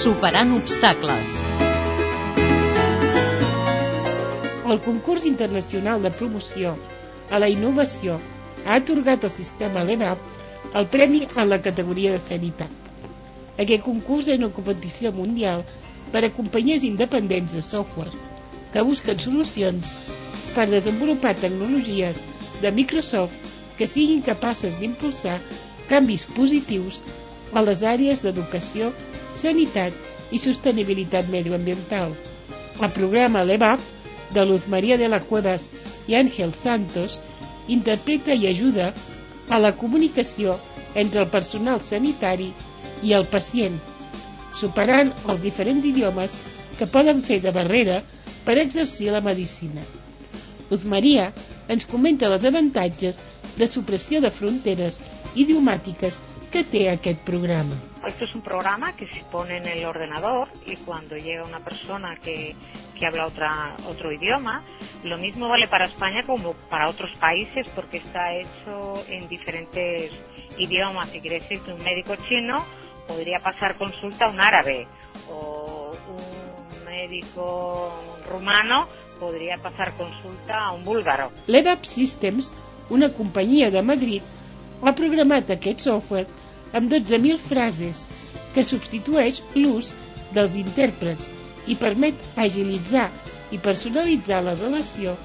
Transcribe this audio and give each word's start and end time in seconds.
Superant 0.00 0.54
obstacles. 0.56 1.32
El 4.72 4.78
concurs 4.80 5.26
internacional 5.28 6.00
de 6.00 6.10
promoció 6.20 6.70
a 7.28 7.40
la 7.42 7.50
innovació 7.52 8.14
ha 8.64 8.78
atorgat 8.78 9.26
al 9.28 9.32
sistema 9.34 9.82
LEVAP 9.84 10.72
el 10.80 10.88
premi 10.94 11.20
en 11.26 11.52
la 11.52 11.60
categoria 11.66 12.14
de 12.14 12.22
sanitat. 12.30 12.72
Aquest 13.60 13.84
concurs 13.90 14.30
és 14.32 14.40
una 14.40 14.48
competició 14.60 15.12
mundial 15.18 15.66
per 16.14 16.24
a 16.24 16.32
companyies 16.38 16.88
independents 16.88 17.58
de 17.58 17.66
software 17.68 18.16
que 18.72 18.86
busquen 18.92 19.20
solucions 19.20 19.92
per 20.56 20.70
desenvolupar 20.72 21.34
tecnologies 21.44 22.24
de 22.64 22.72
Microsoft 22.80 23.52
que 23.76 23.90
siguin 23.98 24.24
capaces 24.32 24.80
d'impulsar 24.80 25.36
canvis 25.92 26.24
positius 26.40 27.02
a 27.52 27.68
les 27.68 27.84
àrees 27.84 28.24
d'educació, 28.24 28.94
sanitat 29.40 29.96
i 30.30 30.38
sostenibilitat 30.38 31.30
medioambiental. 31.32 32.14
El 32.80 32.92
programa 32.96 33.44
LEVAP 33.44 33.80
de 34.34 34.44
Luz 34.46 34.66
María 34.68 34.98
de 34.98 35.08
la 35.08 35.20
Cuevas 35.20 35.68
i 36.06 36.14
Ángel 36.14 36.54
Santos 36.54 37.18
interpreta 37.68 38.34
i 38.34 38.46
ajuda 38.50 38.92
a 39.48 39.58
la 39.58 39.72
comunicació 39.76 40.58
entre 40.94 41.22
el 41.24 41.28
personal 41.32 41.80
sanitari 41.80 42.52
i 43.02 43.14
el 43.16 43.26
pacient, 43.32 43.76
superant 44.60 45.12
els 45.26 45.42
diferents 45.42 45.86
idiomes 45.86 46.34
que 46.78 46.88
poden 46.90 47.22
fer 47.26 47.40
de 47.44 47.52
barrera 47.56 48.00
per 48.46 48.58
exercir 48.62 49.10
la 49.14 49.22
medicina. 49.24 49.84
Luz 50.70 50.86
Maria 50.94 51.30
ens 51.68 51.86
comenta 51.90 52.30
els 52.30 52.46
avantatges 52.50 53.18
de 53.58 53.68
supressió 53.68 54.20
de 54.24 54.30
fronteres 54.30 55.00
idiomàtiques 55.34 56.18
que 56.50 56.66
té 56.66 56.88
aquest 56.90 57.24
programa. 57.26 57.89
Esto 58.06 58.24
es 58.24 58.34
un 58.34 58.40
programa 58.40 58.94
que 58.94 59.06
se 59.06 59.22
pone 59.24 59.58
en 59.58 59.66
el 59.66 59.84
ordenador 59.84 60.48
y 60.66 60.76
cuando 60.76 61.16
llega 61.16 61.44
una 61.44 61.60
persona 61.60 62.16
que, 62.16 62.56
que 62.98 63.06
habla 63.06 63.26
otra, 63.26 63.76
otro 63.86 64.10
idioma, 64.10 64.62
lo 65.04 65.18
mismo 65.18 65.48
vale 65.48 65.68
para 65.68 65.86
España 65.86 66.22
como 66.26 66.54
para 66.70 66.88
otros 66.88 67.10
países 67.18 67.66
porque 67.74 67.98
está 67.98 68.34
hecho 68.34 68.94
en 69.08 69.28
diferentes 69.28 70.12
idiomas. 70.56 71.10
Si 71.10 71.20
quiere 71.20 71.40
decir 71.40 71.60
que 71.60 71.72
un 71.72 71.82
médico 71.82 72.16
chino 72.28 72.64
podría 73.06 73.40
pasar 73.40 73.76
consulta 73.76 74.26
a 74.26 74.30
un 74.30 74.40
árabe 74.40 74.86
o 75.28 75.92
un 76.08 76.84
médico 76.84 77.92
rumano 78.28 78.88
podria 79.18 79.58
passar 79.58 79.94
consulta 79.96 80.56
a 80.56 80.72
un 80.72 80.82
búlgaro. 80.84 81.30
L'EDAP 81.46 81.84
Systems, 81.84 82.52
una 82.88 83.12
companyia 83.12 83.70
de 83.70 83.82
Madrid, 83.82 84.22
ha 84.80 84.94
programat 84.96 85.50
aquest 85.52 85.84
software 85.84 86.26
amb 86.76 86.90
12.000 86.92 87.38
frases 87.42 88.06
que 88.54 88.64
substitueix 88.66 89.42
l'ús 89.56 89.92
dels 90.34 90.56
intèrprets 90.58 91.30
i 91.70 91.76
permet 91.78 92.18
agilitzar 92.44 93.08
i 93.54 93.58
personalitzar 93.62 94.40
la 94.46 94.56
relació 94.58 95.16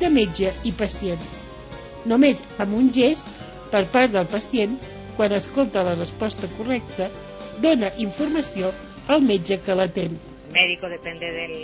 de 0.00 0.10
metge 0.10 0.52
i 0.68 0.72
pacient. 0.78 1.22
Només 2.12 2.42
amb 2.62 2.74
un 2.78 2.90
gest 2.94 3.30
per 3.72 3.84
part 3.94 4.12
del 4.14 4.28
pacient, 4.30 4.74
quan 5.16 5.34
escolta 5.36 5.84
la 5.86 5.94
resposta 5.98 6.50
correcta, 6.56 7.08
dona 7.62 7.92
informació 8.06 8.72
al 9.12 9.24
metge 9.26 9.58
que 9.62 9.76
l'atén. 9.78 10.18
Médico 10.52 10.88
depende 10.92 11.30
del, 11.32 11.54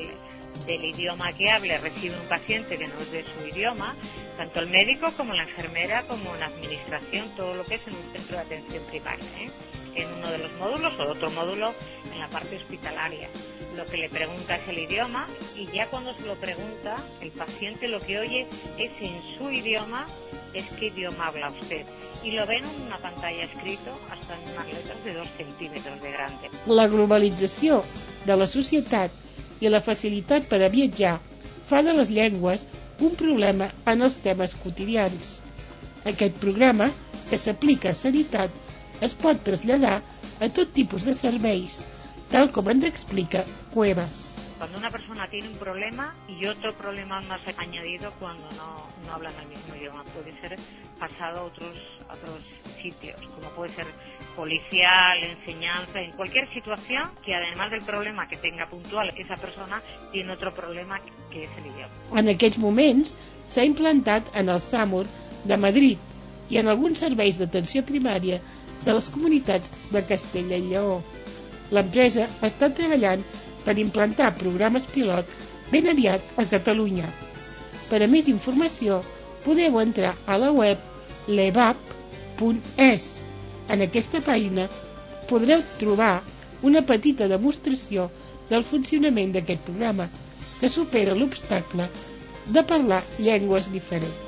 del 0.66 0.84
idioma 0.84 1.32
que 1.32 1.50
hable, 1.50 1.78
recibe 1.78 2.14
un 2.14 2.28
paciente 2.28 2.76
que 2.76 2.86
no 2.88 2.98
es 3.00 3.10
de 3.10 3.24
su 3.24 3.46
idioma, 3.46 3.96
tanto 4.36 4.60
el 4.60 4.68
médico 4.68 5.10
como 5.16 5.32
la 5.34 5.42
enfermera, 5.42 6.04
como 6.04 6.34
la 6.36 6.46
administración, 6.46 7.28
todo 7.36 7.54
lo 7.54 7.64
que 7.64 7.76
es 7.76 7.86
en 7.86 7.94
un 7.94 8.12
centro 8.12 8.36
de 8.36 8.42
atención 8.42 8.84
primaria, 8.84 9.26
¿eh? 9.40 9.50
en 9.94 10.12
uno 10.14 10.30
de 10.30 10.38
los 10.38 10.52
módulos 10.52 10.98
o 10.98 11.10
otro 11.10 11.30
módulo 11.30 11.74
en 12.12 12.18
la 12.20 12.28
parte 12.28 12.56
hospitalaria. 12.56 13.28
Lo 13.76 13.84
que 13.84 13.96
le 13.96 14.08
pregunta 14.08 14.56
es 14.56 14.68
el 14.68 14.78
idioma 14.78 15.26
y 15.56 15.66
ya 15.66 15.86
cuando 15.88 16.14
se 16.14 16.22
lo 16.22 16.34
pregunta, 16.36 16.96
el 17.20 17.30
paciente 17.30 17.88
lo 17.88 18.00
que 18.00 18.18
oye 18.18 18.46
es 18.78 18.90
en 19.00 19.38
su 19.38 19.50
idioma, 19.50 20.06
es 20.54 20.66
qué 20.78 20.86
idioma 20.86 21.26
habla 21.28 21.50
usted. 21.50 21.84
Y 22.24 22.32
lo 22.32 22.46
ven 22.46 22.64
en 22.64 22.82
una 22.86 22.98
pantalla 22.98 23.44
escrito 23.44 23.98
hasta 24.10 24.34
en 24.34 24.50
unas 24.50 24.66
letras 24.66 25.04
de 25.04 25.14
dos 25.14 25.28
centímetros 25.36 26.00
de 26.00 26.10
grande. 26.10 26.50
La 26.66 26.88
globalització 26.88 27.84
de 28.24 28.36
la 28.36 28.46
societat 28.46 29.10
i 29.60 29.70
la 29.72 29.82
facilitat 29.84 30.46
per 30.50 30.60
a 30.62 30.70
viatjar 30.72 31.16
fa 31.70 31.82
de 31.86 31.94
les 31.98 32.12
llengües 32.18 32.64
un 33.08 33.14
problema 33.18 33.68
en 33.92 34.06
els 34.06 34.16
temes 34.24 34.54
quotidians. 34.62 35.34
Aquest 36.12 36.38
programa, 36.42 36.88
que 37.30 37.38
s'aplica 37.38 37.92
a 37.92 37.98
sanitat, 37.98 38.54
es 39.08 39.14
pot 39.24 39.44
traslladar 39.46 39.98
a 40.40 40.48
tot 40.60 40.72
tipus 40.78 41.06
de 41.06 41.14
serveis, 41.18 41.82
tal 42.32 42.50
com 42.54 42.72
ens 42.74 42.88
explica 42.88 43.44
Cuevas. 43.74 44.27
Cuando 44.58 44.76
una 44.78 44.90
persona 44.90 45.28
tiene 45.30 45.48
un 45.50 45.56
problema 45.56 46.16
y 46.26 46.44
otro 46.46 46.74
problema 46.74 47.20
más 47.20 47.40
añadido 47.58 48.10
cuando 48.18 48.42
no, 48.56 48.88
no 49.06 49.12
hablan 49.12 49.32
el 49.40 49.46
mismo 49.46 49.76
idioma, 49.76 50.02
puede 50.02 50.32
ser 50.40 50.56
pasado 50.98 51.38
a 51.38 51.42
otros, 51.44 51.76
a 52.08 52.14
otros 52.14 52.42
sitios, 52.82 53.20
como 53.36 53.50
puede 53.50 53.70
ser 53.70 53.86
policial, 54.34 55.22
enseñanza, 55.22 56.00
en 56.00 56.10
cualquier 56.10 56.52
situación 56.52 57.08
que 57.24 57.36
además 57.36 57.70
del 57.70 57.82
problema 57.84 58.26
que 58.26 58.36
tenga 58.36 58.68
puntual 58.68 59.12
esa 59.16 59.36
persona, 59.36 59.80
tiene 60.10 60.32
otro 60.32 60.52
problema 60.52 61.00
que 61.30 61.42
és 61.42 61.50
el 61.58 61.66
idioma. 61.70 61.94
En 62.18 62.28
aquests 62.34 62.58
moments 62.58 63.14
s'ha 63.46 63.62
implantat 63.62 64.34
en 64.34 64.48
el 64.48 64.60
SAMUR 64.60 65.06
de 65.44 65.56
Madrid 65.56 65.98
i 66.50 66.58
en 66.58 66.66
alguns 66.66 66.98
serveis 66.98 67.38
d'atenció 67.38 67.84
primària 67.86 68.40
de 68.84 68.94
les 68.94 69.08
comunitats 69.14 69.70
de 69.94 70.02
Castella 70.02 70.58
i 70.58 70.66
Lleó. 70.66 70.98
L'empresa 71.70 72.26
està 72.42 72.72
treballant 72.74 73.22
per 73.68 73.76
implantar 73.76 74.32
programes 74.40 74.86
pilot 74.88 75.28
ben 75.68 75.90
aviat 75.92 76.40
a 76.40 76.46
Catalunya. 76.48 77.04
Per 77.90 78.00
a 78.00 78.08
més 78.08 78.28
informació 78.32 79.02
podeu 79.44 79.76
entrar 79.82 80.14
a 80.24 80.38
la 80.40 80.48
web 80.56 81.28
levap.es. 81.28 83.08
En 83.68 83.84
aquesta 83.84 84.22
pàgina 84.24 84.64
podreu 85.28 85.60
trobar 85.82 86.14
una 86.64 86.80
petita 86.82 87.28
demostració 87.28 88.08
del 88.48 88.64
funcionament 88.64 89.36
d'aquest 89.36 89.68
programa 89.68 90.08
que 90.58 90.72
supera 90.72 91.16
l'obstacle 91.18 91.90
de 92.48 92.64
parlar 92.72 93.02
llengües 93.20 93.68
diferents. 93.76 94.24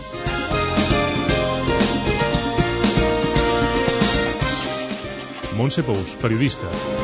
Montse 5.56 5.83
Pous, 5.84 6.17
periodista. 6.21 7.00